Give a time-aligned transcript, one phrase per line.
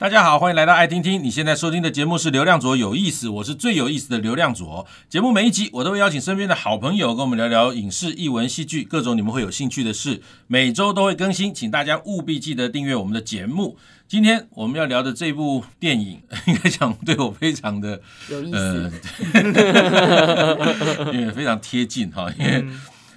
[0.00, 1.22] 大家好，欢迎来到爱听听。
[1.22, 4.86] 你现在收听的节目是流量左有意思，我是最有意思的流量左。
[5.10, 10.22] 节目每一集我都会邀请身边的好朋友跟我们聊聊影视、艺文、戏剧各种你们会有兴趣的事。
[10.46, 13.76] 每周都会更新，请大家务必记得订阅我们的节目。
[14.08, 18.90] 今天我们要聊的这部电影， 应该讲对我非常的有意思，
[21.12, 22.64] 因为非常贴近哈，因为。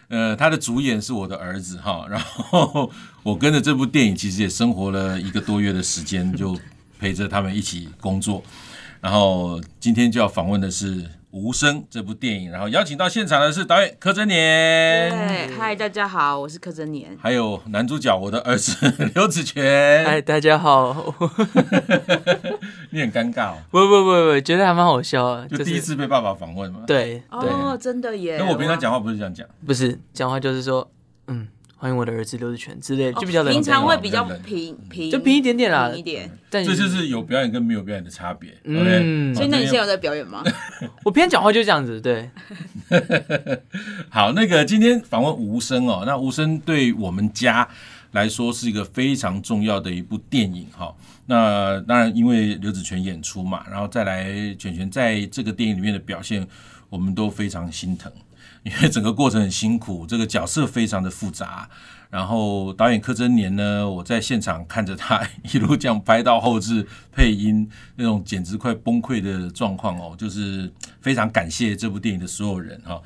[0.10, 2.92] 呃，他的主演是我的儿子哈，然后
[3.24, 6.56] 我跟着这部电影其实也生活了一个多月的时间，就
[7.04, 8.42] 陪着他们一起工作，
[9.02, 11.04] 然后今天就要访问的是。
[11.34, 15.10] 无声这部电影，然后邀请到现场的是导演柯震年。
[15.10, 17.18] 对，嗨，大家好，我是柯震年。
[17.20, 18.76] 还有男主角我的儿子
[19.16, 20.06] 刘子权。
[20.06, 20.94] 嗨，大家好。
[22.94, 23.58] 你很尴尬哦。
[23.72, 25.44] 不不不不，觉得还蛮好笑。
[25.48, 26.82] 就第一次被爸爸访问嘛。
[26.86, 27.24] 对。
[27.32, 28.38] 哦，真的耶。
[28.38, 29.48] 那我平常讲话不是这样讲。
[29.66, 30.88] 不是，讲话就是说，
[31.26, 31.48] 嗯。
[31.84, 36.32] 欢迎我的儿子刘子权之类，就比较平常会比较平平，就平一点点啦，平一点。
[36.50, 38.58] 这就是有表演跟没有表演的差别。
[38.64, 40.42] 嗯，所以那你现在有在表演吗？
[41.04, 42.30] 我平常讲话就这样子，对。
[44.08, 47.68] 好，那个今天访问无声哦，那无声对我们家
[48.12, 50.96] 来说是一个非常重要的一部电影哈。
[51.26, 56.48] 那当然，因为刘子权演出嘛，然后再来权权在这个电影里面的表现，
[56.90, 58.10] 我们都非常心疼。
[58.64, 61.70] 因为整个过程很辛苦，这个角色非常的复杂。
[62.10, 73.02] 然后导演柯贞年呢，我在现场看着他 一路这样拍到后制配音，那种简直快崩溃的状况哦，就是非常感谢这部电影的所有人哈。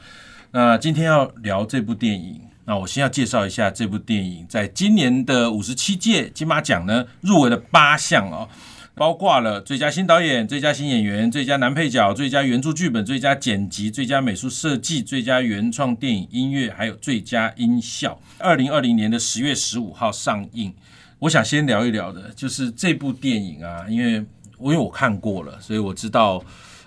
[0.51, 8.49] 那今天要聊这部电影，那我先要介绍一下这部电影，在今年的五十七届金马奖呢，入围了八项哦。
[8.97, 18.19] 包括了最佳新导演、最佳新演员、最佳男配角、最佳原著剧本、最佳剪辑、最佳美术设计、最佳原创电影音乐，还有最佳音效。
[18.39, 20.73] 二零二零年的十月十五号上映。
[21.19, 24.25] 我想先聊一聊的，就是这部电影啊，因为
[24.57, 26.43] 我因为我看过了，所以我知道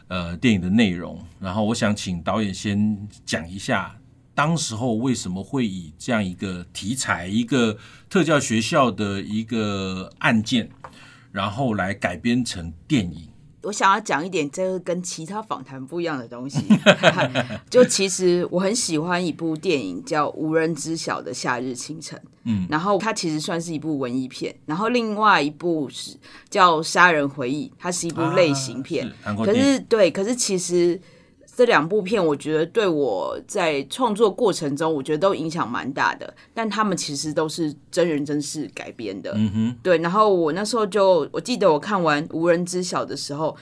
[0.08, 1.16] 呃电影的内容。
[1.38, 3.96] 然后我想请导演先讲一下，
[4.34, 7.78] 当时候为什么会以这样一个题材，一个
[8.08, 10.68] 特教学校的一个案件。
[11.32, 13.28] 然后来改编成电影。
[13.62, 16.64] 我想要讲一点，这个跟其他访谈不一样的东西。
[17.68, 22.18] 就其实我很喜欢一部电影，叫《无人知晓的夏日清晨》。
[22.44, 24.54] 嗯，然后它其实算是一部文艺片。
[24.64, 26.16] 然后另外一部是
[26.48, 29.06] 叫《杀人回忆》，它是一部类型片。
[29.22, 31.00] 啊、可是对，可是其实。
[31.54, 36.32] 这两部片，我觉得对我在创作过程中，我觉得都影响蛮大的。
[36.54, 39.98] 但他们其实都是真人真事改编的，嗯哼，对。
[39.98, 43.54] 然后我那时候就，我记得我看完《无人知晓》的时候，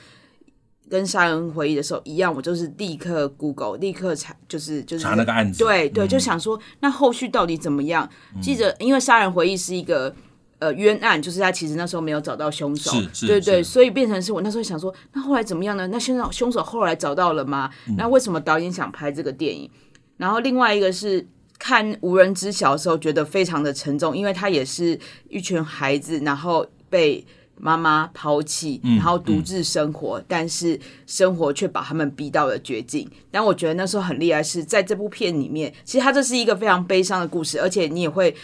[0.89, 8.09] 跟《杀人回忆》的时候一样，我就是立刻 Google，立刻查，就是就是查那个案子，对对，就想说那后续到底怎么样？
[8.41, 10.15] 记得，因为《杀人回忆》是一个。
[10.61, 12.91] 呃，冤案就是他其实那时候没有找到凶手，
[13.27, 15.87] 对对，所以变成是我那时候想说，那后来怎么样呢？
[15.87, 17.71] 那现在凶手后来找到了吗？
[17.97, 19.71] 那为什么导演想拍这个电影？
[20.17, 21.25] 然后另外一个是
[21.61, 24.99] 看无人知晓的时候，觉得非常的沉重，因为他也是
[25.29, 27.25] 一群孩子，然后被
[27.57, 30.77] 妈妈抛弃，然后独自生活，但是
[31.07, 33.09] 生活却把他们逼到了绝境。
[33.31, 38.35] 但我觉得那时候很厉害，是在这部片里面，其实它这是一个非常悲伤的故事，而且你也会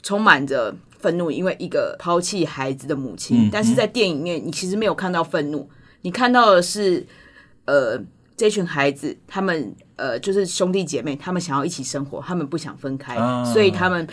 [0.00, 0.72] 充满着。
[1.04, 5.68] 愤怒，因为一个抛弃孩子的母亲，嗯、但是在电影里面，你其实没有看到愤怒，
[6.00, 7.06] 你看到的是，
[7.66, 8.00] 呃，
[8.34, 14.08] 这群孩子，他们呃，就是兄弟姐妹，他们想要一起生活，他们不想分开，啊、所以他们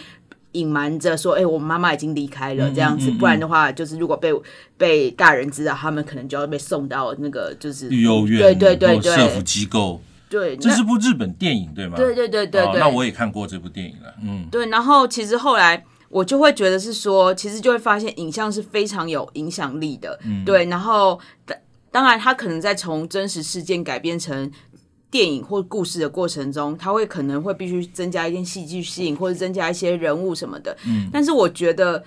[0.51, 3.15] 隐瞒着说，哎、欸，我妈妈已经离开了，这样子，嗯嗯。
[3.15, 4.33] 嗯、不然的话，就是如果被
[4.77, 11.95] 被大人知道，他们可能就要被送到那个就是育幼院，对对对对，社福机构，对，这是部日本电影，对吗？
[11.95, 15.85] 对对对对对，那我也看过这部电影了，嗯，对，然后其实后来。
[16.11, 20.65] 我就会觉得是说，其实就会发现影像是非常有影响力的，嗯、对。
[20.65, 21.57] 然后当
[21.89, 24.51] 当然，他可能在从真实事件改编成
[25.09, 30.77] 电影或故事的过程中，他会可能会必须增加一点戏剧性，或者增加一些人物什么的。
[30.85, 31.09] 嗯。
[31.11, 32.03] 但是我觉得，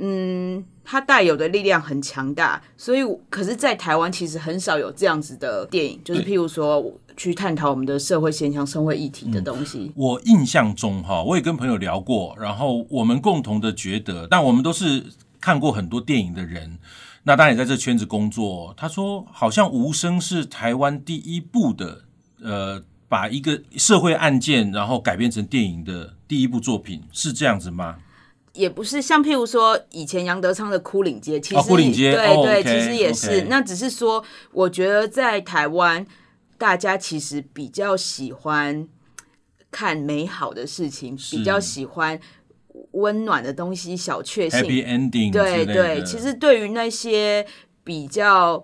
[0.00, 6.92] 嗯，它带有的力量很强大，所以可是，在台湾其实很少有这样子的电影，就是譬如说。
[7.16, 9.92] 去探讨我们的社会现象、社会议题的东西。
[9.94, 15.04] 我印象中，哈，我也跟朋友聊过，然后我们共同的觉得，但我们都是
[15.38, 16.78] 看过很多电影的人，
[17.24, 18.72] 那当然也在这圈子工作。
[18.74, 22.04] 他说，好像《无声》是台湾第一部的，
[22.42, 27.96] 呃，把一个社会案件然后改编成电影的第一部作品，是这样子吗？
[28.52, 31.54] 也不是，像譬如说以前杨德昌的《枯岭街》，其实、
[32.12, 33.46] 对对，其实也是。
[33.48, 36.06] 那只是说，我觉得在台湾。
[36.58, 38.86] 大家其实比较喜欢
[39.70, 42.20] 看美好的事情，比较喜欢
[42.90, 46.04] 温暖的东西、小确幸，Happy Ending，对对。
[46.04, 47.46] 其实对于那些
[47.82, 48.62] 比较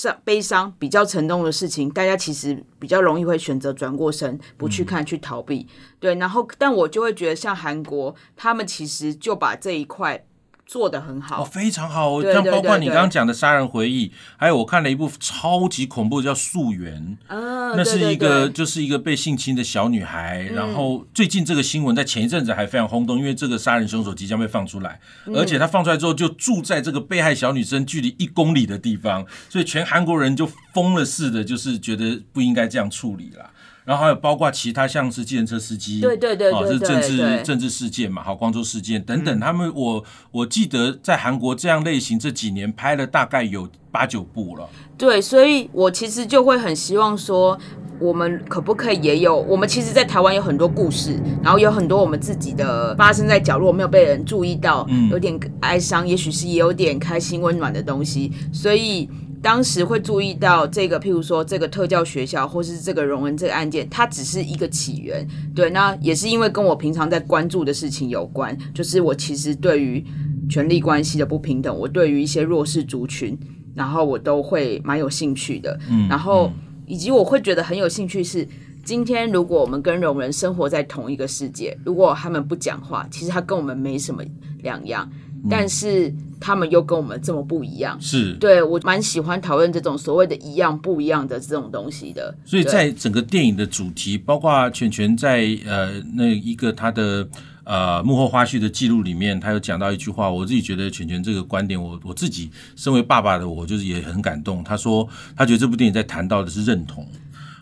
[0.00, 5.66] 伤、悲伤、比较沉重的事情，大家其实比较容易会选择转过身，不去看，嗯、去逃避。
[5.98, 10.24] 对，然后但我就会觉得，像韩国，他们其实就把这一块。
[10.68, 12.22] 做的很好，哦，非常好。
[12.22, 20.46] 像包括你刚刚讲的《杀人回忆》，还有我看了一部超级恐怖的叫《溯源》，啊，那是一个就是一个被性侵的小女孩。
[20.50, 33.50] 嗯、然后最近这个新闻在前一阵子还非常轰动，因为这个杀人凶手即将被放出来，嗯、而且他放出来之后就住在这个被害小女生距离一公里的地方，所以全韩国人就疯了似的，就是觉得不应该这样处理了。
[33.88, 44.68] 然后还有包括其他像是计程车司机，对对对，对，这是政治政治事件嘛，好，光州事件等等，他们我我记得在韩国这样类型这几年拍了大概有八九部了。
[44.98, 47.58] 对，所以我其实就会很希望说，
[47.98, 49.34] 我们可不可以也有？
[49.34, 59.08] 我们其实，在台湾有很多故事，然后有很多我们自己的发生在角落没有被人注意到，有点哀伤，也许是也有点开心温暖的东西，所以。
[59.40, 65.26] 当时会注意到这个，譬如说这个特教学校，或是这个荣恩这个案件，它只是一个起源。
[65.54, 70.04] 对，那也是因为跟我平常在关注的事情有关，就是我其实对于
[70.50, 73.38] 权力关系的不平等，我对于一些弱势族群，
[73.74, 75.78] 然后我都会蛮有兴趣的。
[75.88, 76.50] 嗯，然后
[76.86, 78.46] 以及我会觉得很有兴趣是，
[78.84, 84.24] 今天如果我们跟荣人生活在同一个世界，如果他们不讲话，其实他跟我们没什么
[84.62, 85.08] 两样。
[85.48, 92.36] 但是他们又跟我们这么不一样，是对，我蛮喜欢讨论这种所谓的一样不一样的这种东西的。
[92.44, 97.28] 所以在整个电影的主题，包括犬犬在呃那一个他的
[97.64, 104.64] 呃幕后花絮的记录里面，他有讲到一句话，我自己觉得犬犬这个观点，我我自己身为爸爸的我，就是也很感动。
[104.64, 107.06] 他说他觉得这部电影在谈到的是认同。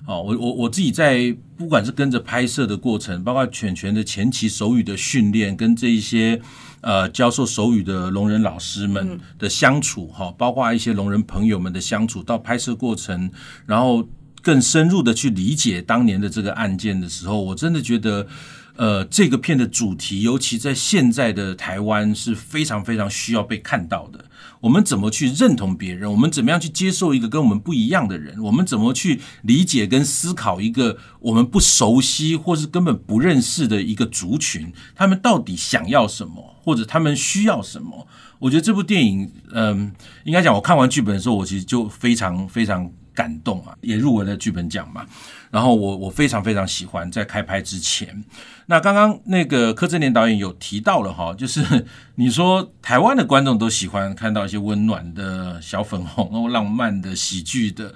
[0.06, 6.40] 哦，我我我自己在不管是跟着拍摄的过程，包括犬犬的前期手语的训练，跟这一些。
[6.86, 13.28] 呃，教授手语的聋人老师们的相处，哈、嗯，包括一些聋人朋友们的相处，到拍摄过程，
[13.66, 14.08] 然后
[14.40, 18.28] 更深入的去理解当年的这个案件的时候，我真的觉得，
[18.76, 24.24] 呃，这个片的主题，尤其在现在的台湾，是非常非常需要被看到的。
[24.60, 26.10] 我们怎么去认同别人？
[26.10, 28.40] 我们怎么样去接受一个跟我们不一样的人？
[28.42, 34.72] 我们怎么去理解跟思考一个我们不熟悉或是根本不认识的一个族群？
[34.94, 38.06] 他们到底想要什么，或者他们需要什么？
[38.38, 39.92] 我觉得这部电影，嗯，
[40.24, 45.06] 应该讲，我看完剧本的时候，我其实就非常非常感动啊，也入围了剧本奖嘛。
[45.50, 48.24] 然后我我非常非常喜欢，在开拍之前，
[48.66, 57.94] 那刚刚那个柯震年导演有提到了哈，就是你说台湾的观众都喜欢看到一些温暖的小粉红，哦浪漫的喜剧的。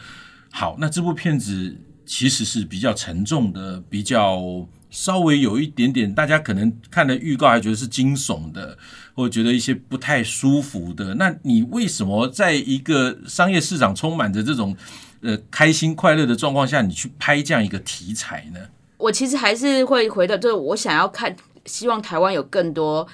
[0.53, 8.77] 好，那这部片子其实是比较沉重的，比较稍微有一点点，大家可能看了预告还觉得是惊悚的，
[9.15, 11.15] 或者觉得一些不太舒服的。
[11.15, 14.77] 那你为什么在一个商业市场充满着这种？
[15.23, 18.61] 呃，开心快乐的状况下，你去拍这样一个题材呢？
[18.97, 21.37] 我其实还是会回到，就是我想要看，
[21.67, 23.07] 希望台湾有更多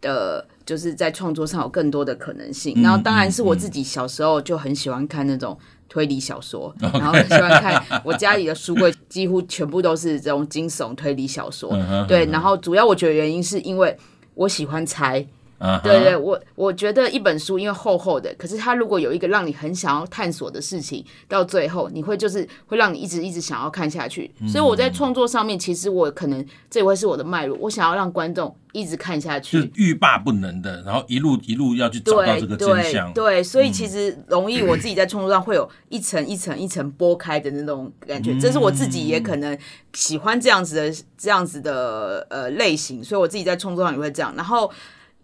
[0.00, 2.74] 的，就是在创作上有更多的可能性。
[2.76, 5.56] 嗯、然后，当然是我自己小时候就很喜欢看那种
[5.94, 11.70] 推理小说， 嗯、然后很喜欢看我家里的书柜几乎全部都是这种惊悚推理小说。
[11.72, 13.96] 嗯、对，然后主要我觉得原因是因为
[14.34, 15.24] 我喜欢猜。
[15.64, 15.82] Uh huh.
[15.82, 24.30] 对对，我我觉得一本书因为厚厚的，可是它如果有一个让你很想要探索的事情，到最后你会就是会让你一直一直想要看下去。
[24.40, 33.10] 嗯、所以我在创作上面，其实我可能这也会是我的脉络，我想要让观众一直看下去，是欲罢不能的，然后一路一路要去找到这个真相。
[33.14, 39.58] 对，对，所以其实容易我自己在创作上会有一层一层一层剥开的那种感觉，嗯、这是我自己也可能
[39.94, 44.70] 喜欢这样子的这样子的呃类型，所以我自己在创作上也会这样，然后。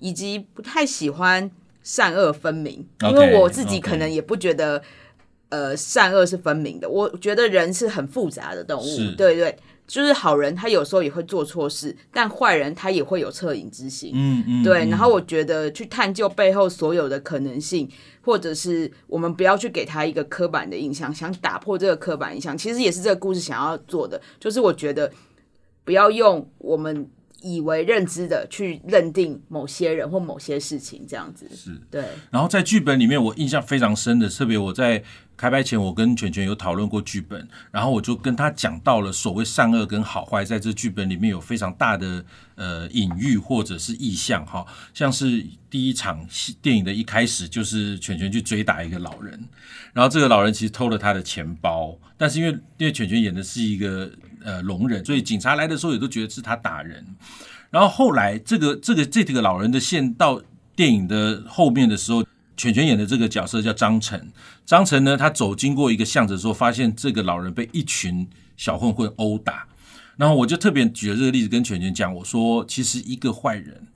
[0.00, 1.50] 以及不太喜欢
[1.82, 4.82] 善恶分明因为我自己可能也不觉得，
[5.48, 6.88] 呃，善恶是分明的。
[6.88, 14.12] 我觉得人是很复杂的动物，是对对，就是好人他有时候也会做错事，但坏人他也会有恻隐之心。
[14.14, 14.88] 嗯嗯，对。
[14.90, 17.88] 然后我觉得去探究背后所有的可能性，
[18.20, 24.20] 或者是我们不要去给他一个刻板的印象，想打破这个刻板印象，其实也是这个故事想要做的。
[24.38, 25.10] 就是我觉得
[25.84, 27.08] 不要用我们。
[27.42, 32.04] 以为认知的去认定某些人或某些事情，这样子是对。
[32.30, 35.02] 然后在剧本里面，我印象非常深的，特别我在
[35.40, 42.22] 开拍前，我跟犬犬有讨论过剧本，然后我就跟他讲到了所谓善恶跟好坏，在这剧本里面有非常大的
[42.56, 49.42] 呃隐喻或者是意象哈，像是第一场戏电影的一开始，就是犬犬去追打一个老人，
[49.94, 54.10] 然后这个老人其实偷了他的钱包，但是因为因为犬犬演的是一个。
[54.42, 57.06] 呃，聋人，所以警察来的时候也都觉得是他打人。
[57.68, 60.40] 然后后来这个这个这几个老人的线到
[60.74, 62.24] 电影的后面的时候，
[62.60, 64.30] 犬犬演的这个角色叫张晨。
[64.66, 69.66] 张晨呢，他走经过一个巷子的时候，发现这个老人被一群小混混殴打。
[70.18, 73.88] 然后我就特别举了这个例子跟犬犬讲，我说其实一个坏人，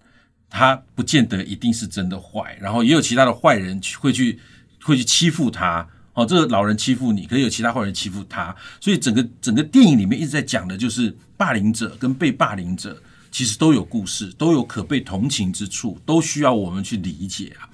[0.48, 4.40] 他不见得一定是真的坏，然后也有其他的坏人会去
[4.82, 5.86] 会去欺负他。
[6.14, 12.96] 哦，这个老人欺负你，可以有其他坏人欺负他，所以整个整个电影里面一直在讲的就是霸凌者跟被霸凌者
[13.30, 17.68] 其实都有故事，都有可被同情之处，都需要我们去理解啊。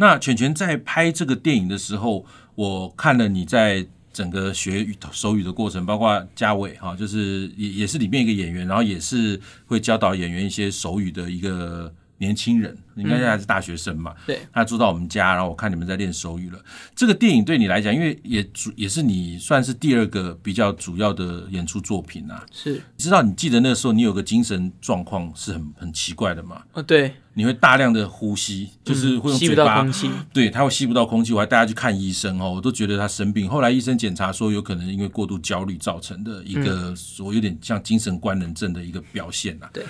[0.00, 11.92] 那犬犬在拍这个电影的时候，我看了你在整个学手语的过程，包括嘉伟哈，就是也也是里面一个演员，然后也是会教导演员一些手语的一个。
[12.20, 14.14] 年轻人，应该还是大学生嘛？
[14.26, 16.58] 对，他住到我们家，然后我看你们在练手语了。
[16.94, 22.44] 这个电影对你来讲，因为也主也是你算是第二个比较主要的演出作品啊。
[22.52, 26.62] 是，你知道你记得那个时候你有个精神状况是很很奇怪的吗？
[26.74, 30.10] 哦，对，你会大量的呼吸，就是会用嘴巴，吸不到空气。
[30.34, 33.48] 对，他会吸不到空气，我还带他去看医生哦，我都觉得他生病。
[33.48, 39.70] 后来医生检查说，有可能因为过度焦虑造成的一个，我有点像精神官能症的一个表现啊。
[39.72, 39.82] 对。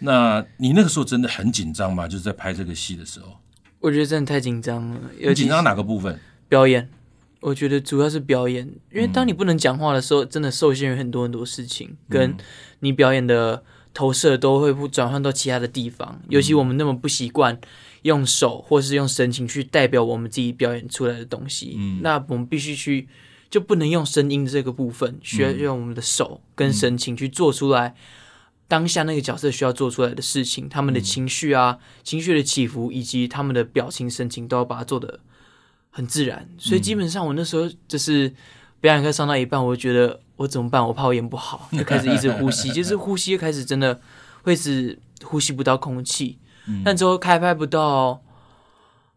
[0.00, 2.08] 那你那个时候真的很紧张吗？
[2.08, 3.36] 就是在拍这个戏的时候，
[3.80, 5.00] 我觉得真的太紧张了。
[5.18, 6.18] 有紧张哪个部分？
[6.48, 6.88] 表演，
[7.40, 12.34] 我觉得主要是表演，因为当你不能讲话的时候，真的受限于很多很多事情，跟
[12.80, 13.62] 你表演的
[13.94, 16.20] 投射都会不转换到其他的地方。
[16.28, 17.58] 尤其我们那么不习惯
[18.02, 23.06] 用手或是用神情去代表我们自己表演出来的东西，嗯那我们必须去
[23.50, 27.94] 就不能用声音这个部分，需要用我们的手跟神情去做出来。
[28.70, 35.18] 当下那个角色需要做出来的事情，他们的情绪啊、嗯、情绪的起伏，以及他们的表情神情，都要把它做的
[35.90, 36.48] 很自然。
[36.56, 38.32] 所以基本上，我那时候就是
[38.80, 40.86] 表演课上到一半，我就觉得我怎么办？
[40.86, 44.00] 我怕我演不好， 就开始一直呼吸，就是呼吸开始真的
[44.44, 46.38] 会是呼吸不到空气。
[46.68, 48.22] 嗯、但之后开拍不到，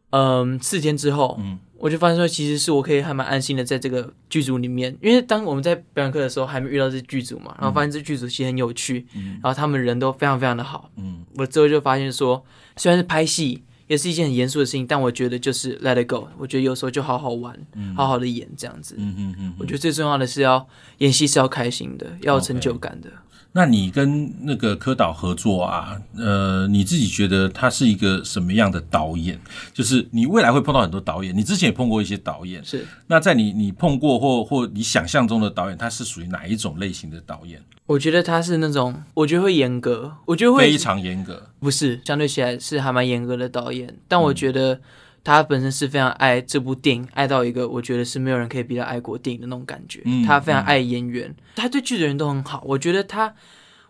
[0.10, 1.38] 嗯，四天之后。
[1.39, 10.89] 嗯我就发现说，其实是我可以还蛮安心的在这个剧组里面，因为当我们在表演课的时候还没遇到这剧组嘛，然后发现这剧组其实很有趣，嗯、然后他们人都非常非常的好。
[10.95, 12.41] 嗯，我之后就发现说，
[12.77, 18.95] 虽然是拍戏也是一件很严肃的事情，但我觉得就是 let it go，我觉得有时候就好好玩，嗯、好好的演这样子。
[18.97, 20.65] 嗯嗯嗯，我觉得最重要的是要
[20.99, 23.09] 演戏是要开心的，要有成就感的。
[23.09, 23.13] Okay.
[23.55, 29.39] 那你跟那个柯导合作啊，呃，你自己觉得他是一个什么样的导演？
[29.72, 32.86] 就是你未来会碰到很多导演，你之前也碰过一些导演，是。
[33.07, 37.62] 那在你你碰过或或你想象中的导演，他是属于哪一种类型的导演？
[37.86, 44.81] 我觉得他是那种，我觉得会严格，我觉得会非常严格，不是，相对起来是还蛮严格的导演，但我觉得。
[45.23, 50.01] 他本身是非常爱这部电影，爱到一个我觉得是没有人可以比他爱国电影的那种感觉。
[50.03, 52.61] 嗯、他非常爱演员，嗯、他对剧的人都很好。
[52.65, 53.33] 我觉得他，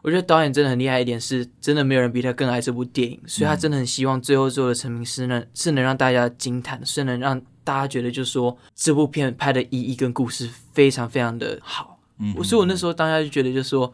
[0.03, 11.99] 我觉得导演真的很厉害一点是，真的没有人比他更爱这部电影，所以他真的很希望最后做的成名是能是能让大家惊叹，是能让大家觉得就是说这部片拍的意义跟故事非常非常的好。
[12.19, 13.91] 嗯，所以我那时候当下就觉得就是说，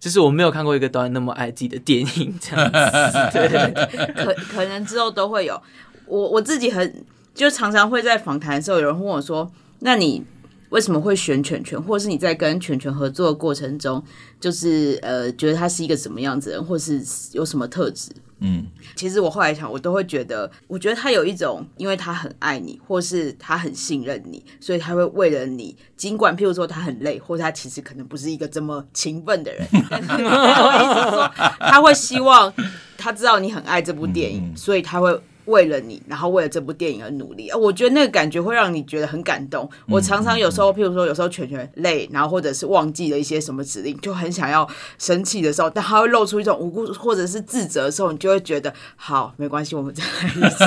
[0.00, 2.72] 就是我没有看过一个导演那么爱自己的电影这样子。
[3.36, 5.62] 对，可可能之后都会有。
[6.08, 9.50] 我我自己很就常常会在访谈的时候，有人问我说
[9.80, 10.24] ：“那你
[10.70, 11.80] 为什么会选犬犬？
[11.80, 14.02] 或者是你在跟犬犬合作的过程中，
[14.40, 17.00] 就是呃，觉得他是一个什么样子的人，或是
[17.32, 18.10] 有什么特质？”
[18.40, 32.52] 嗯，其实我后来想，我都会觉得，我觉得他有一种，因为他很爱你，或是他很信任你，所以他会为了你，尽管譬如说他很累，或者他其实可能不是一个这么勤奋的人， 但是我意思是说，他会希望
[32.96, 35.20] 他知道你很爱这部电影，所以他会。
[35.48, 39.68] 为了你，然后为了这部电影而努力，我觉得那个感觉会让你觉得很感动。
[39.88, 50.64] 我常常有时候，譬如说有时候全全累，然后或者是忘记了一些什么指令，就很想要生气的时候，但他会露出一种无辜或者是自责的时候，你就会觉得好，没关系，我们再来一次。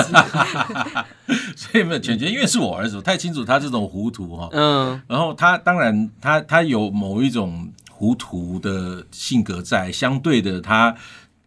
[1.56, 4.48] 所以没有全全，因为是我儿子，我太清楚他这种糊涂哈。
[4.52, 10.96] 嗯，然后他当然他他有某一种糊涂的性格在，相对的他。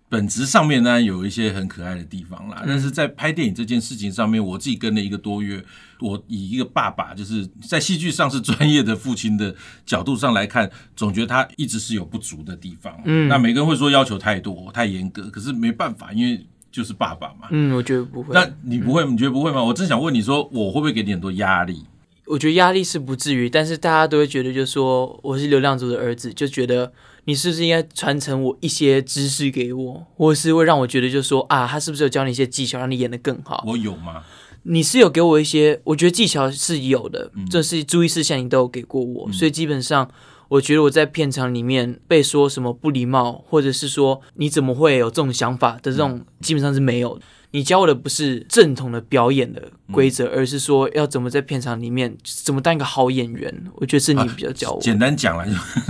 [0.08, 5.64] 本质上面呢，有一些很可爱的地方啦，但是在拍电影这件事情上面，我自己跟了一个多月，
[6.00, 9.54] 我以一个爸爸就是在戏剧上是专业的父亲的
[9.86, 12.96] 角度上来看，总觉得他一直是有不足的地方。
[13.06, 17.48] 嗯，那每个人会说要求太多、太严格，可是没办法，因为就是爸爸嘛。
[17.50, 18.34] 嗯，我觉得不会。
[18.34, 19.04] 那你不会？
[19.06, 19.64] 你觉得不会吗？
[19.64, 21.84] 我正想问你说，我会不会给你很多压力？
[22.28, 26.92] 我觉得压力是不至于，但是大家都会觉得，就是说我是流量组的儿子，就觉得。
[27.28, 33.64] 你是不是应该传承我一些知识给我，或是会让我觉得，就是说啊，他是不是有教你一些技巧，让你演得更好？
[33.66, 34.24] 我有吗？
[34.62, 40.08] 你是有给我一些，我觉得技巧是有的，这、嗯、是注意事项你都有给过我，嗯、所以基本上
[40.48, 47.26] 我觉得我在片场里面被说什么不礼貌，或者是说你怎么会有这种想法的这种，基本上是没有的。
[47.52, 53.64] 你教我的不是正统的表演的规则，而是说要怎么在片场里面怎么当一个好演员。
[53.76, 54.82] 我觉得是你比较教我。
[54.82, 55.48] 简单讲来，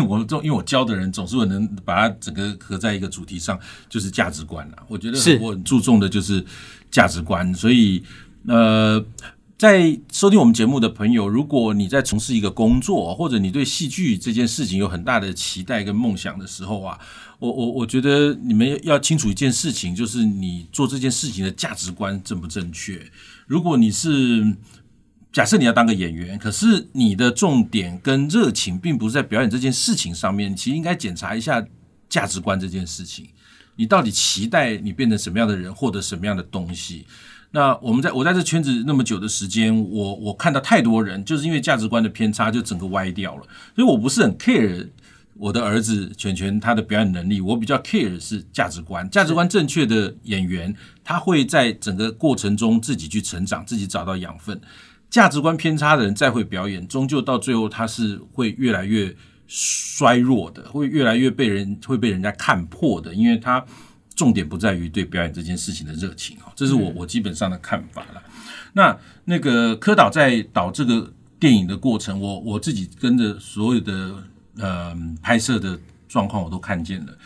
[0.08, 3.60] 我这因为我教的人总是我能把它整个合在一个主题上，
[3.90, 4.78] 就是价值观啦。
[4.88, 6.46] 我觉得我很注重的就是
[6.92, 8.04] 价值观，所以
[8.48, 9.04] 呃。
[9.58, 17.00] 在收听我们节目的朋友，如果你在从事一个工作，或者你对戏剧这件事情有很大的期待跟梦想的时候啊，
[17.40, 23.02] 我我我觉得你们要清楚一件事情，就是你做这件事情的价值观正不正确。
[23.48, 24.58] 如果你是
[25.32, 31.66] 假设你要当个演员，可是你的重点跟热情并不是在表演这件事情上面，其实应该检查一下
[32.10, 33.30] 价值观这件事情，
[33.78, 37.06] 你到底期待你变成什么样的人，获得什么样的东西。
[37.56, 43.44] 那我们在我在这圈子那么久的时间，我我看到太多人就是因为价值观的偏差，就整个歪掉了。
[43.74, 44.86] 所以我不是很 care
[45.38, 49.10] 我的儿子全全他的表演能力，我比较 care 的是价值观。
[49.10, 54.60] 价值观正确的演员，他会在整个过程中自己去成长，自己找到养分。
[55.10, 59.16] 价值观偏差的人再会表演，终究到最后他是会越来越
[59.48, 63.66] 衰弱的，会越来越被人会被人家看破的，因为他。
[64.16, 68.24] 重点不在于对表演这件事情的热情哦，这是我我基本上的看法了。
[68.74, 74.24] 那那个柯导在导这个电影的过程，我我自己跟着所有的
[74.58, 77.18] 呃拍摄的状况，我都看见了。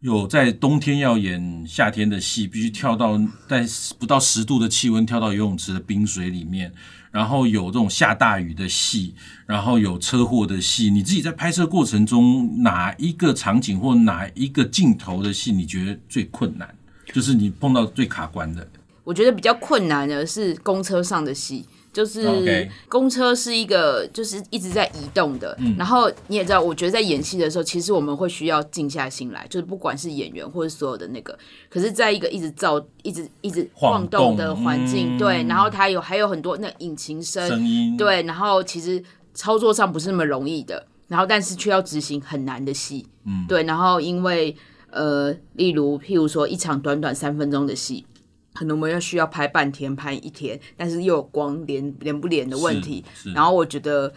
[0.00, 3.66] 有在冬天要演夏天的戏，必须跳到在
[3.98, 6.72] 不到十度的气温跳到游泳池的冰水里面，
[7.10, 9.14] 然后有这种下大雨的戏，
[9.46, 10.90] 然后有车祸的戏。
[10.90, 16.74] 你自己在拍摄过程中，哪一个场景或哪一个镜头的戏，你觉得最困难？
[17.12, 18.66] 就是你碰到最卡关的？
[19.02, 21.66] 我觉得比较困难的是公车上的戏。
[21.92, 25.56] 就是公车是一个，就是一直在移动的。
[25.58, 31.36] 嗯、然后你也知道，我觉得在演戏的时候，其实我们会需要静下心来，就是不管是演员或者所有的那个，
[31.68, 39.02] 可是在一个一直造、一直一直晃动的环境，嗯、对，然后它有还有很多那引擎声，声音，对，然后其实
[39.34, 44.54] 操作上不是那么容易的，然后但是却要执行很难的戏，嗯，对，然后因为
[44.90, 48.06] 呃，例如譬如说一场短短三分钟的戏。
[48.52, 53.04] 可能我们要需要拍半天，拍一天，但是又有光连连不连的问题。
[53.34, 54.12] 然后我觉得，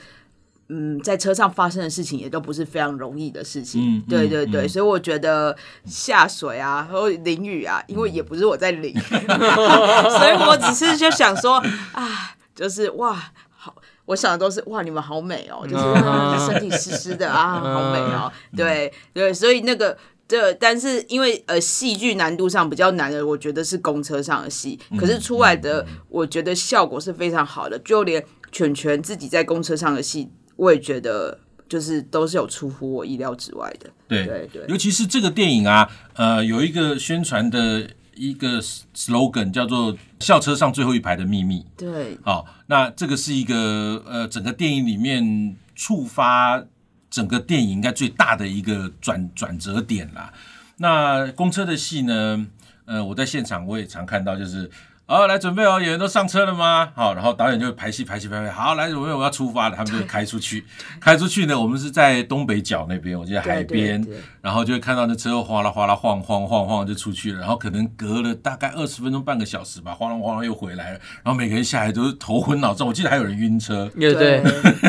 [0.69, 3.97] 嗯，在车上发生的事情也都不是非常容易的事情。
[3.97, 18.31] 嗯、对对对，嗯、所以我觉得下水啊，或淋雨啊，因为也不是我在淋 所以我只是就想说，啊，就是哇，好，我想的都是哇，你们好美哦，就是身体湿湿的啊，好美哦。
[18.57, 19.95] 对对，所以那个。
[20.33, 24.79] 对，但是因为呃，戏剧难度上比较难的，我觉得是公车上的戏。
[24.97, 27.77] 可是出来的，我觉得效果是非常好的。
[27.85, 31.37] 就连犬犬自己在公车上的戏，我也觉得
[31.69, 33.87] 就是都是有出乎我意料之外的。
[34.07, 38.59] 对对对，尤其是这个电影啊，呃，有一个宣传的一个
[38.95, 41.63] slogan 叫做“校车上最后一排的秘密”。
[41.77, 46.65] 对，好，那这个是一个呃，整个电影里面触发。
[47.13, 50.33] 整个电影应该最大的一个转转折点啦。
[50.77, 52.47] 那公车的戏呢？
[52.85, 54.67] 呃，我在现场我也常看到，就是。
[55.13, 55.79] 好，来准备哦！
[55.79, 56.89] 演员都上车了吗？
[56.95, 58.49] 好，然后导演就排戏排戏排戏。
[58.49, 59.75] 好，来准备，我要出发了。
[59.75, 60.65] 他们就开出去，
[60.99, 61.59] 开出去呢。
[61.59, 64.03] 我们是在东北角那边，我记得海边，
[64.41, 67.39] 然后就会看到那车哗啦哗啦晃晃晃晃就出去了。
[67.39, 70.99] 然后可能隔了大概二十分钟半个小时吧，哗啦哗啦又回来了。
[71.23, 73.87] 然后每个人下来都是头昏脑胀，我记得还有人晕车。
[73.95, 74.41] 对对，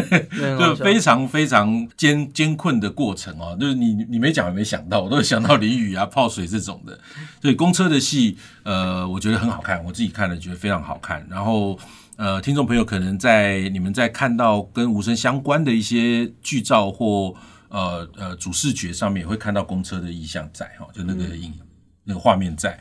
[0.59, 3.55] 就非常非常艰艰困的过程哦。
[3.61, 6.99] 就是你你没讲也没想到，我都会想到淋雨啊、泡水这种的。
[7.43, 10.14] 所以公车的戏，呃，我觉得很好看，我自己。
[10.15, 11.77] 看了觉得非常好看，然后
[12.17, 17.35] 呃，听众朋友可能在你们在看到跟无声相关的一些剧照或
[17.69, 21.67] 呃呃主视觉上面，也会看到公车的意象在哈，就那个影、嗯、
[22.05, 22.79] 那个画面在。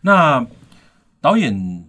[0.00, 0.46] 那
[1.20, 1.84] 导演，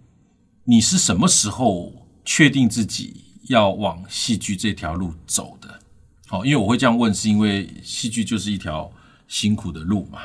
[0.64, 1.94] 你是什么时候
[2.26, 5.80] 确定自己要往戏剧这条路走的？
[6.28, 8.92] 好，因为我会这样问，是因为戏剧就是一条
[9.28, 10.22] 辛苦的路嘛。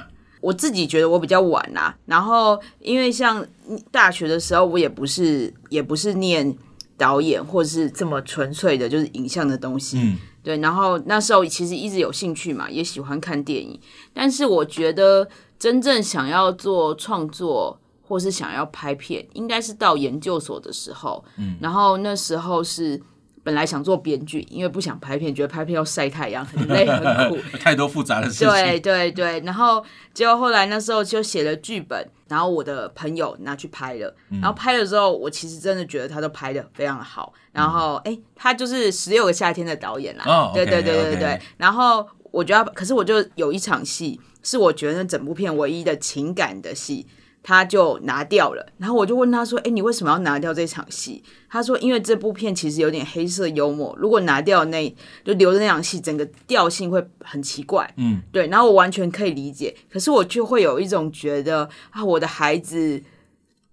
[0.47, 3.45] 我自己觉得我比较晚啦，然后因为像
[3.91, 6.57] 大学的时候，我也不是也不是念
[6.97, 10.57] 导演或者是这么纯粹的，就是影像的东西，嗯、对。
[10.59, 13.77] 然后那时候其实一直有兴趣嘛，也喜欢看电影，
[14.15, 15.29] 但是我觉得
[15.59, 21.57] 真正想要做创作或是想要拍片，应该是到研究所的时候，嗯。
[21.61, 23.03] 然后那时候是
[23.47, 28.49] 本来想做编剧，因为不想拍片，觉得拍片要晒太阳，很累很苦， 太多复杂的事情。
[28.49, 37.33] 对对对，然后结果后来那时候就写了剧本，然后我的朋友拿去拍了，然后拍了之后，我其实真的觉得他都拍的非常好。
[37.53, 41.29] 然后哎，他就是十六个夏天的导演啦，哦、对对对对 okay, 对。
[41.29, 41.41] okay.
[41.57, 47.07] 然后我觉得，可是我就有一场戏是我觉得整部片唯一的情感的戏。
[47.49, 54.93] 他就拿掉了，然后我就问他说：“哎，你为什么要拿掉这场戏？”他说：“因为这部片其实有点黑色幽默，如果拿掉那，
[55.25, 58.49] 就留着那场戏，整个调性会很奇怪。”嗯，对。
[58.49, 63.01] 然后我完全可以理解，可是我就会有一种觉得啊，我的孩子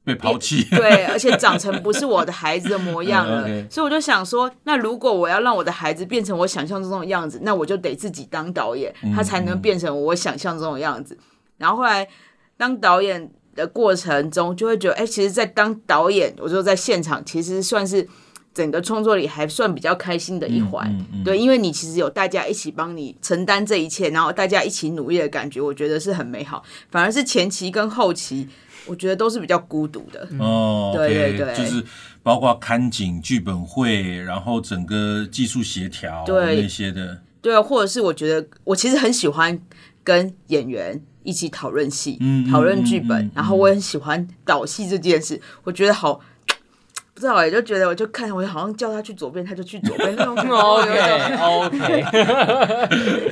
[0.04, 3.48] 被抛弃，对，而且长成不是我的孩子的模样了。
[3.50, 3.68] okay.
[3.72, 11.16] 所以我就想说，那如果我要让我的孩子变成我想象中的样子，那我就得自己当导演，他才能变成我想象中的样子。
[11.16, 11.26] 嗯、
[11.58, 12.08] 然后后来
[12.56, 13.32] 当导演。
[13.56, 18.08] 的过程中，就会觉得，哎、欸，其实，在当导演，我就在现场，其实算是
[18.54, 26.64] 整个创作里还算比较开心的一环，嗯嗯嗯、对，因为你其实有大家一起帮你承担这一切，然后大家一起努力的感觉，我觉得是很美好。
[26.90, 28.48] 反而是前期跟后期，
[28.86, 30.28] 我觉得都是比较孤独的。
[30.40, 31.84] 哦，对对对，就是
[32.22, 39.60] 包括看景、剧本会，然后整个技术协调对那些的，对啊，或者是我觉得我其实很喜欢
[40.04, 41.02] 跟演员。
[41.24, 42.20] 一起讨论戏，
[42.52, 46.20] 讨论剧本，然后我也很喜欢导戏这件事，我觉得好，
[47.14, 50.16] 不知道哎，就觉得我就看，我好像叫他去左边，他就去左边。
[50.18, 50.48] OK
[51.40, 52.06] OK。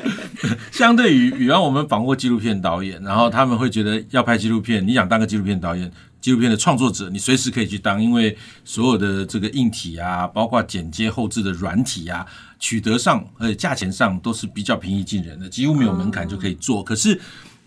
[0.72, 12.26] 相对于，比方我们访过纪录片导演，然后他们会觉得要拍纪录片，你想当个纪录片导演、纪录片的创作者，你随时可以去当，因为所有的这个硬体啊，包括剪接后置的软体啊，
[12.58, 16.84] 取得上而且价钱上都是比较平易近人的，几乎没有门槛就可以做。
[16.84, 17.20] 可是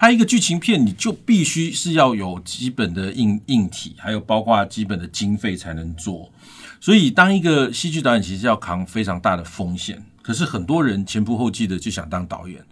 [0.04, 6.30] 拍一个剧情片，你就必须是要有基本的硬硬体，还有包括基本的经费才能做。
[6.78, 10.04] 所以，当一个戏剧导演，其实要扛非常大的风险。
[10.20, 12.62] 可是，很多人前仆后继的就想当导演。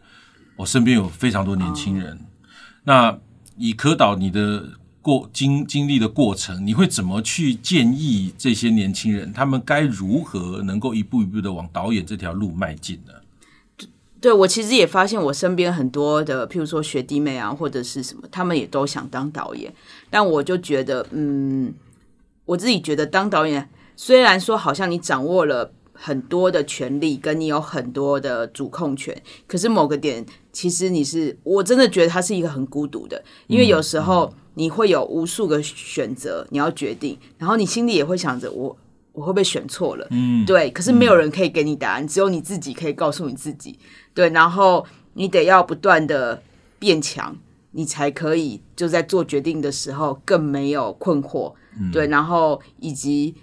[0.56, 2.20] 我身边有非常多年轻人。
[2.84, 3.18] 那
[3.56, 4.68] 以柯导你的
[5.00, 13.14] 过经经历的过程，你会怎么去建议这些年轻人，他们该如何能够一步一步的往导演这条路迈进呢？
[14.22, 19.74] 对，我其实也发现，我身边很多的，譬如说学弟妹啊，或者是什么，他们也都想当导演。
[20.10, 21.74] 但我就觉得，嗯，
[22.44, 38.76] 我自己觉得当导演，虽然说好像你掌握了很多的权利，跟你有很多的主控权，可是某个点，其实你是，我真的觉得他是一个很孤独的，因为有时候你会有无数个选择，你要决定，然后你心里也会想着我。
[39.12, 40.06] 我会不会选错了？
[40.10, 43.78] 嗯，对，可是没有人可以给你答案，嗯、只有你自己可以告诉你自己。
[44.14, 46.42] 对，然后你得要不断的
[46.78, 47.36] 变强，
[47.72, 51.52] 你才可以就在做决定的时候更没有困惑。
[51.78, 53.34] 嗯、对，然后以及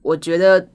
[0.00, 0.68] 我觉得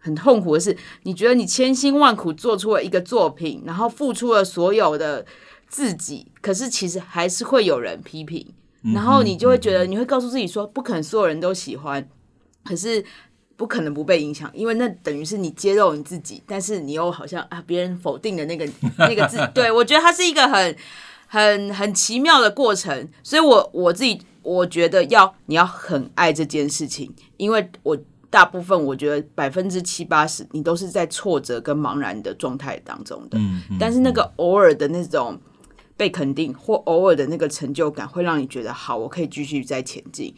[0.00, 5.24] 很痛苦的是，你觉得你千辛万苦做出了一个作品，然后付出了所有的
[5.68, 8.44] 自己，可是其实还是会有人批评，
[8.92, 12.08] 然后你就会觉得你会告诉自己说，不可能所有人都喜欢，
[12.64, 13.04] 可是。
[13.62, 20.76] 不可能不被影响，因为那等于是你揭露你自己，但是你又好像啊，别人否定的那个那个字， 对，我觉得它是一个很
[21.28, 27.96] 很很奇妙的过程，所以我我自己我觉得要你要很爱这件事情，因为我
[28.28, 35.38] 大部分我觉得百分之七八十你都是在挫折跟茫然的状态当中的，嗯嗯、但是那个偶尔的那种
[35.96, 40.34] 被肯定或偶尔的那个成就感，会让你觉得好，我可以继续再前进。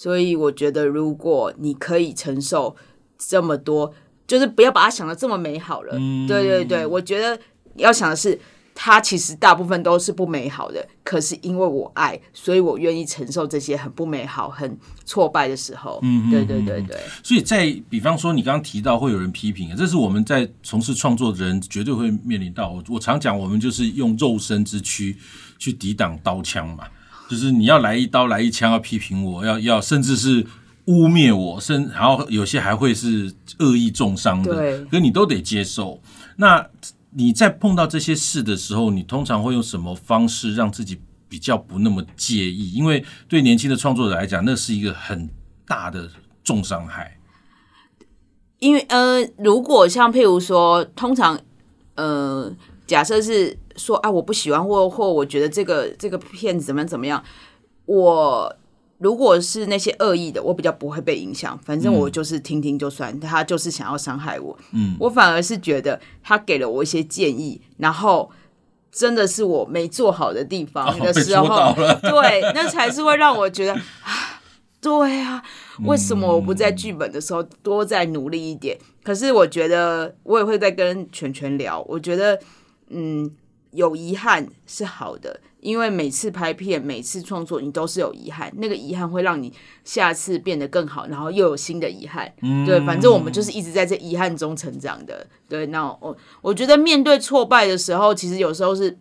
[0.00, 2.74] 所以我觉得，如果你可以承受
[3.18, 3.92] 这么多，
[4.26, 5.92] 就是不要把它想的这么美好了。
[5.98, 7.38] 嗯、对对对，我觉得
[7.74, 8.40] 要想的是，
[8.74, 10.88] 它其实大部分都是不美好的。
[11.04, 16.00] 可是因为我爱，所以我愿意承受这些很不美好、很挫败的时候。
[16.02, 16.96] 嗯，对对对对。
[17.22, 22.70] 所以在比方说，你刚刚提到会有人批评，这是我们在从事创作的人绝对会面临到。
[22.70, 25.14] 我我常讲，我们就是用肉身之躯
[25.58, 26.84] 去抵挡刀枪嘛。
[27.30, 30.44] 就是你要来一刀来一枪，要批评我，要要甚至是
[30.86, 36.02] 污蔑我，甚然后有些还会是恶意重伤的，对，可你都得接受。
[36.34, 36.66] 那
[37.10, 42.72] 你在碰到这些事的时候，你通常会用什么方式让自己比较不那么介意？
[42.72, 45.30] 因为对年轻的创作者来讲，那是一个很
[45.64, 46.10] 大的
[46.42, 47.16] 重伤害。
[48.58, 51.40] 因为呃，如果像譬如说，通常
[51.94, 52.52] 呃，
[52.88, 53.56] 假设是。
[53.84, 57.22] 说啊，我不喜欢，或或我觉得这个这个片子怎么样怎么样。
[57.86, 58.54] 我
[58.98, 63.12] 如果是那些恶意的，我比较不会被影响，反正我就是听听就算。
[63.12, 68.30] 嗯、他就是想要伤害我，嗯，我反而是觉得他给了我一些建议，然后
[68.92, 74.42] 真的是我没做好的地方的时候，哦、对，那才是会让我觉得啊，
[74.80, 75.42] 对啊，
[75.86, 78.78] 为什么我不在剧本的时候多再努力一点？
[79.02, 82.38] 可是我觉得我也会再跟全全聊，我觉得
[82.90, 83.30] 嗯，
[83.72, 85.40] 有遗憾是好的。
[85.60, 89.52] 因为每次拍片、每次创作，你都是有遗憾，那个遗憾会让你
[89.84, 92.32] 下次变得更好，然后又有新的遗憾。
[92.40, 95.26] 嗯，对，反正我们就是一直在这遗憾中成长的。
[95.50, 98.98] 对，那我我觉得面对挫败的时候，其实有时候是，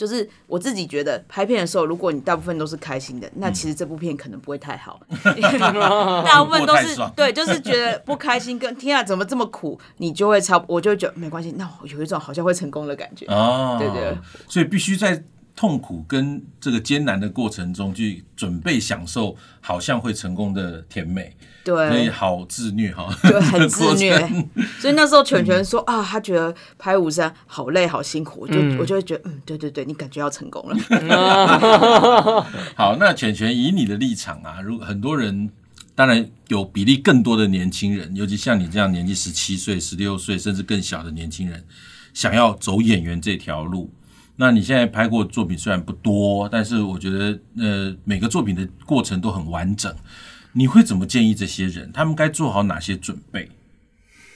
[0.00, 4.98] 就是我自己觉得拍片的时候，如果你大部分都是开心的，那其实这部片可能不会太好。
[6.24, 11.52] 大部分都是对，就是觉得不开心，跟天啊怎么这么苦，你就会超，我就会觉得没关系。
[11.58, 13.26] 那我有一种好像会成功的感觉。
[13.26, 14.16] 哦，对对，
[14.48, 15.22] 所以必须在。
[15.54, 24.18] 痛苦跟这个艰难的过程中去准备享受，好像会成功的甜美，对，所以好自虐哈， 对，很自虐。
[24.78, 30.76] 所以那时候全全说啊，他觉得拍五三好累好辛苦，我就、嗯、我就会觉得嗯，对对对，你感觉要成功了。
[32.74, 35.50] 好，那全全以你的立场啊，如很多人
[35.94, 41.62] 当然有比例更多的年轻人，尤其像你这样年纪十七岁、十六岁甚至更小的年轻人，
[42.14, 43.90] 想要走演员这条路。
[44.36, 49.94] 那你现在拍过作品虽然不多，但是我觉得呃每个作品的过程都很完整。
[50.52, 51.92] 你会怎么建议这些人？
[51.92, 53.50] 他们该做好哪些准备？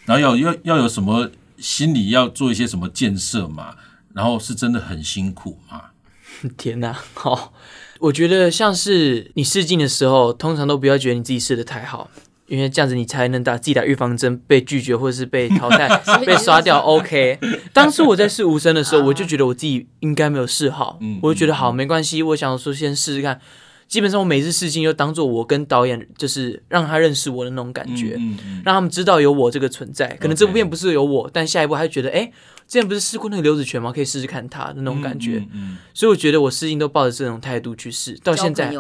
[0.05, 3.75] 然后要要要有什么心理要做一些什么建设嘛？
[4.13, 5.87] 然后是真的很辛苦吗？
[6.57, 7.53] 天哪，好，
[8.01, 12.11] 我觉得像是你试镜的时候，通常都不要觉得你自己试的太好。
[12.47, 15.89] 因为这样子你才能打自己打预防针，被拒绝或者是被淘汰、
[16.25, 16.79] 被刷掉。
[16.85, 17.39] OK，
[17.73, 22.23] 当初我在试无声的时候，我就觉得我自己应该没有试好，我就觉得好没关系。
[22.23, 23.41] 我想说先试试看。
[23.87, 28.19] 基本上我每次试镜就当做我跟导演就是让他认识我的那种感觉，
[28.65, 30.09] 让他们知道有我这个存在。
[30.19, 32.25] 可能这部片不是有我，但下一部还觉得哎，
[32.67, 33.93] 之前不是试过那个刘子权吗？
[33.93, 35.47] 可以试试看他的那种感觉。
[35.93, 38.73] 所以我觉得我试镜都抱着这种态度去试，到现在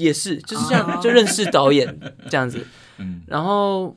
[0.00, 2.66] 也是就是这样，就认识导演这样子。
[2.98, 3.96] 嗯，然后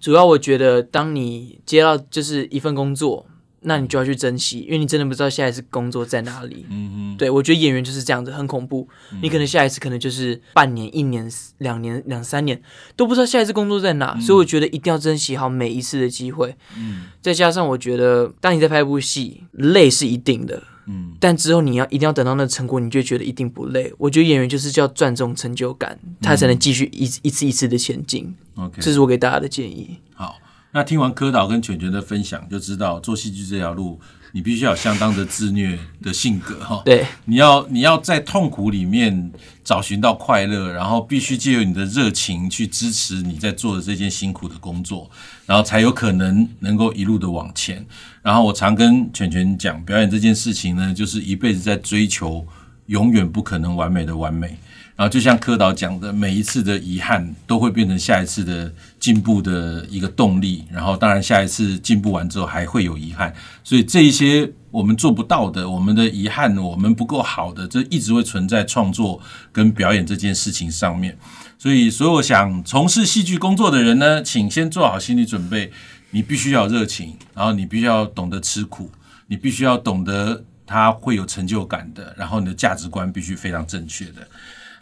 [0.00, 3.26] 主要我觉得，当你接到就是一份工作，
[3.62, 6.64] 那你就要去珍惜，因为你真的不知道下一次工作在哪里。
[6.70, 8.88] 嗯嗯，对，我觉得演员就是这样子，很恐怖。
[9.20, 12.62] 你可能下一次可能就是半年、一年、两年、两三年
[12.94, 16.54] 都不知道下一次工作在哪，所以我觉得一定要珍惜好每一次的机会。
[16.76, 20.62] 嗯，再加上我觉得，当你在拍一部戏，累是一定的。
[20.88, 23.92] 嗯，但之后你要一定要等到那个成果，你就觉得一定不累。
[23.98, 28.34] 我觉得演员就是叫赚这种成就感，他才能继续一一次一次的前进。
[28.56, 29.98] OK，这是我给大家的建议。
[30.14, 30.38] 好，
[30.72, 34.00] 那听完柯导跟全全的分享，就知道做戏剧这条路，
[34.32, 36.82] 你必须要有相当的自虐的性格哈。
[36.84, 39.30] 对，你要你要在痛苦里面
[39.68, 45.10] 找寻到快乐，然后必须借由你的热情去支持你在做的这件辛苦的工作，
[45.44, 47.84] 然后才有可能能够一路的往前。
[48.22, 52.46] 然后我常跟全全讲，表演这件事情呢，就是一辈子在追求
[52.86, 54.56] 永远不可能完美的完美。
[54.96, 60.64] 然后就像柯导讲的，每一次的遗憾都会变成下一次的进步的一个动力。
[60.72, 71.16] 然后当然下一次进步完之后还会有遗憾，所以这一些我们做不到的，我们的遗憾，我们不够好的，这一直会存在创作跟表演这件事情上面。
[71.58, 75.72] 所以所有想从事戏剧工作的人呢，请先做好心理准备，
[76.10, 78.90] 你必须要热情，然后你必须要懂得吃苦，
[79.26, 84.28] 你必须要懂得他会有成就感的，然后你的价值观必须非常正确的。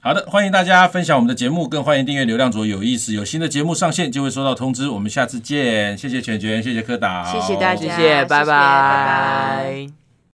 [0.07, 4.89] 好的，欢迎大家分享我们的节目，更欢迎订阅流量左有意思，有新的节目上线就会收到通知。
[4.89, 10.06] 我们下次见，谢谢全全，谢谢柯导，谢谢大家，谢谢，拜拜，拜拜。